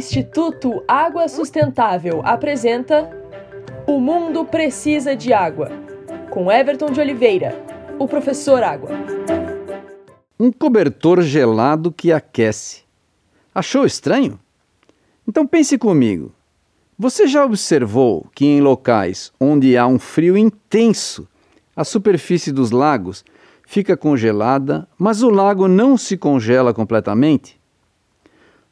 Instituto 0.00 0.82
Água 0.88 1.28
Sustentável 1.28 2.22
apresenta 2.24 3.10
O 3.86 4.00
Mundo 4.00 4.46
Precisa 4.46 5.14
de 5.14 5.30
Água, 5.30 5.70
com 6.30 6.50
Everton 6.50 6.86
de 6.86 6.98
Oliveira, 6.98 7.62
o 7.98 8.08
professor 8.08 8.62
Água. 8.62 8.88
Um 10.38 10.50
cobertor 10.50 11.20
gelado 11.20 11.92
que 11.92 12.10
aquece. 12.10 12.80
Achou 13.54 13.84
estranho? 13.84 14.40
Então 15.28 15.46
pense 15.46 15.76
comigo. 15.76 16.32
Você 16.98 17.26
já 17.26 17.44
observou 17.44 18.26
que 18.34 18.46
em 18.46 18.62
locais 18.62 19.30
onde 19.38 19.76
há 19.76 19.86
um 19.86 19.98
frio 19.98 20.34
intenso, 20.34 21.28
a 21.76 21.84
superfície 21.84 22.50
dos 22.50 22.70
lagos 22.70 23.22
fica 23.66 23.98
congelada, 23.98 24.88
mas 24.96 25.22
o 25.22 25.28
lago 25.28 25.68
não 25.68 25.98
se 25.98 26.16
congela 26.16 26.72
completamente? 26.72 27.59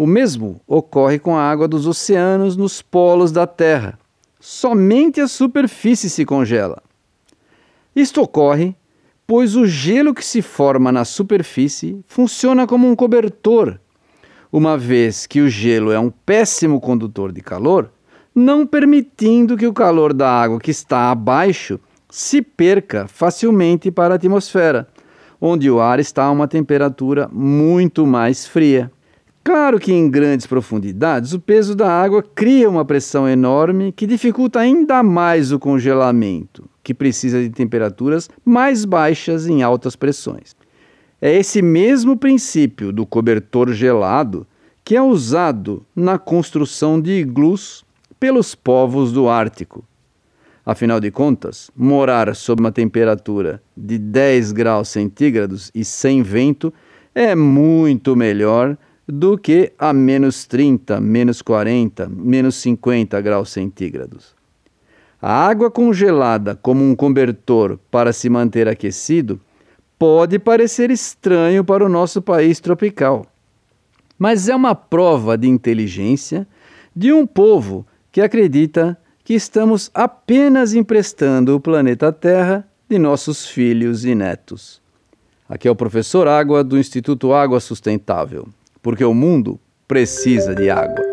O 0.00 0.06
mesmo 0.06 0.62
ocorre 0.66 1.18
com 1.18 1.36
a 1.36 1.42
água 1.42 1.68
dos 1.68 1.86
oceanos 1.86 2.56
nos 2.56 2.80
polos 2.80 3.30
da 3.30 3.46
Terra. 3.46 3.98
Somente 4.40 5.20
a 5.20 5.28
superfície 5.28 6.08
se 6.08 6.24
congela. 6.24 6.82
Isto 7.94 8.22
ocorre 8.22 8.74
pois 9.26 9.56
o 9.56 9.66
gelo 9.66 10.14
que 10.14 10.24
se 10.24 10.40
forma 10.40 10.90
na 10.90 11.04
superfície 11.04 12.00
funciona 12.06 12.66
como 12.66 12.88
um 12.88 12.96
cobertor, 12.96 13.78
uma 14.50 14.78
vez 14.78 15.26
que 15.26 15.42
o 15.42 15.50
gelo 15.50 15.92
é 15.92 16.00
um 16.00 16.08
péssimo 16.08 16.80
condutor 16.80 17.30
de 17.30 17.42
calor, 17.42 17.90
não 18.34 18.66
permitindo 18.66 19.54
que 19.54 19.66
o 19.66 19.74
calor 19.74 20.14
da 20.14 20.30
água 20.30 20.58
que 20.58 20.70
está 20.70 21.10
abaixo 21.10 21.78
se 22.08 22.40
perca 22.40 23.06
facilmente 23.06 23.90
para 23.90 24.14
a 24.14 24.16
atmosfera, 24.16 24.88
onde 25.38 25.70
o 25.70 25.78
ar 25.78 26.00
está 26.00 26.24
a 26.24 26.30
uma 26.30 26.48
temperatura 26.48 27.28
muito 27.30 28.06
mais 28.06 28.46
fria. 28.46 28.90
Claro 29.42 29.78
que 29.78 29.92
em 29.92 30.10
grandes 30.10 30.46
profundidades 30.46 31.32
o 31.32 31.40
peso 31.40 31.74
da 31.74 31.90
água 31.90 32.22
cria 32.22 32.68
uma 32.68 32.84
pressão 32.84 33.26
enorme 33.26 33.90
que 33.90 34.06
dificulta 34.06 34.60
ainda 34.60 35.02
mais 35.02 35.50
o 35.50 35.58
congelamento, 35.58 36.68
que 36.82 36.92
precisa 36.92 37.40
de 37.40 37.48
temperaturas 37.48 38.28
mais 38.44 38.84
baixas 38.84 39.46
em 39.46 39.62
altas 39.62 39.96
pressões. 39.96 40.54
É 41.22 41.34
esse 41.34 41.62
mesmo 41.62 42.16
princípio 42.16 42.92
do 42.92 43.06
cobertor 43.06 43.72
gelado 43.72 44.46
que 44.84 44.94
é 44.96 45.02
usado 45.02 45.84
na 45.94 46.18
construção 46.18 47.00
de 47.00 47.12
iglus 47.12 47.84
pelos 48.18 48.54
povos 48.54 49.12
do 49.12 49.28
Ártico. 49.28 49.84
Afinal 50.64 51.00
de 51.00 51.10
contas, 51.10 51.70
morar 51.74 52.34
sob 52.36 52.60
uma 52.60 52.70
temperatura 52.70 53.62
de 53.76 53.98
10 53.98 54.52
graus 54.52 54.88
centígrados 54.88 55.70
e 55.74 55.84
sem 55.84 56.22
vento 56.22 56.72
é 57.14 57.34
muito 57.34 58.14
melhor 58.14 58.76
do 59.10 59.36
que 59.36 59.72
a 59.78 59.92
menos 59.92 60.46
30, 60.46 61.00
menos 61.00 61.42
40, 61.42 62.08
menos 62.08 62.56
50 62.56 63.20
graus 63.20 63.50
centígrados. 63.50 64.34
A 65.20 65.46
água 65.46 65.70
congelada 65.70 66.56
como 66.56 66.82
um 66.82 66.94
cobertor 66.94 67.78
para 67.90 68.12
se 68.12 68.30
manter 68.30 68.68
aquecido 68.68 69.38
pode 69.98 70.38
parecer 70.38 70.90
estranho 70.90 71.62
para 71.62 71.84
o 71.84 71.88
nosso 71.88 72.22
país 72.22 72.58
tropical, 72.58 73.26
mas 74.18 74.48
é 74.48 74.56
uma 74.56 74.74
prova 74.74 75.36
de 75.36 75.46
inteligência 75.46 76.46
de 76.96 77.12
um 77.12 77.26
povo 77.26 77.86
que 78.10 78.20
acredita 78.20 78.96
que 79.22 79.34
estamos 79.34 79.90
apenas 79.92 80.74
emprestando 80.74 81.54
o 81.54 81.60
planeta 81.60 82.10
Terra 82.10 82.66
de 82.88 82.98
nossos 82.98 83.46
filhos 83.46 84.04
e 84.04 84.14
netos. 84.14 84.80
Aqui 85.48 85.68
é 85.68 85.70
o 85.70 85.76
professor 85.76 86.26
Água 86.26 86.64
do 86.64 86.78
Instituto 86.78 87.32
Água 87.32 87.60
Sustentável 87.60 88.48
porque 88.82 89.04
o 89.04 89.14
mundo 89.14 89.60
precisa 89.86 90.54
de 90.54 90.70
água. 90.70 91.09